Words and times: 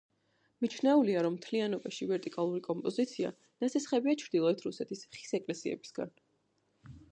მიჩნეულია, 0.63 1.19
რომ 1.25 1.35
მთლიანობაში 1.35 2.07
ვერტიკალური 2.13 2.63
კომპოზიცია, 2.69 3.33
ნასესხებია 3.65 4.17
ჩრდილოეთ 4.25 4.67
რუსეთის 4.69 5.07
ხის 5.21 5.39
ეკლესიებისგან. 5.43 6.19